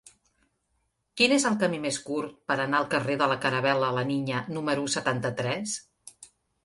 [1.19, 4.41] Quin és el camí més curt per anar al carrer de la Caravel·la La Niña
[4.59, 5.77] número setanta-tres?